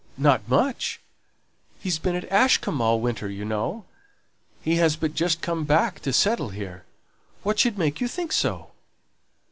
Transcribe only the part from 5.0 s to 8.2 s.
just come back to settle here. What should make you